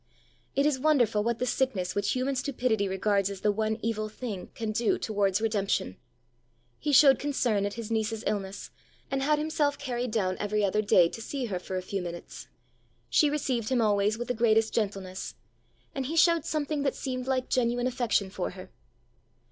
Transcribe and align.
It 0.55 0.65
is 0.65 0.79
wonderful 0.79 1.23
what 1.23 1.37
the 1.37 1.45
sickness 1.45 1.93
which 1.93 2.13
human 2.13 2.33
stupidity 2.35 2.87
regards 2.87 3.29
as 3.29 3.41
the 3.41 3.51
one 3.51 3.77
evil 3.83 4.09
thing, 4.09 4.47
can 4.55 4.71
do 4.71 4.97
towards 4.97 5.39
redemption! 5.41 5.95
He 6.79 6.91
showed 6.91 7.19
concern 7.19 7.67
at 7.67 7.75
his 7.75 7.91
niece's 7.91 8.23
illness, 8.25 8.71
and 9.11 9.21
had 9.21 9.37
himself 9.37 9.77
carried 9.77 10.09
down 10.09 10.37
every 10.39 10.65
other 10.65 10.81
day 10.81 11.07
to 11.09 11.21
see 11.21 11.45
her 11.45 11.59
for 11.59 11.77
a 11.77 11.83
few 11.83 12.01
minutes. 12.01 12.47
She 13.11 13.29
received 13.29 13.69
him 13.69 13.79
always 13.79 14.17
with 14.17 14.27
the 14.27 14.33
greatest 14.33 14.73
gentleness, 14.73 15.35
and 15.93 16.07
he 16.07 16.15
showed 16.15 16.45
something 16.45 16.81
that 16.81 16.95
seemed 16.95 17.27
like 17.27 17.47
genuine 17.47 17.85
affection 17.85 18.31
for 18.31 18.49
her. 18.49 18.71